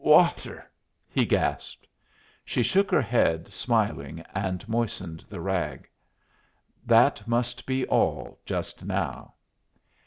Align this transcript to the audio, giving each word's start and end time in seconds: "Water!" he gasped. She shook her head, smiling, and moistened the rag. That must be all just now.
"Water!" 0.03 0.67
he 1.07 1.25
gasped. 1.27 1.85
She 2.43 2.63
shook 2.63 2.89
her 2.89 3.03
head, 3.03 3.53
smiling, 3.53 4.25
and 4.33 4.67
moistened 4.67 5.23
the 5.29 5.39
rag. 5.39 5.87
That 6.83 7.27
must 7.27 7.67
be 7.67 7.85
all 7.85 8.39
just 8.43 8.83
now. 8.83 9.35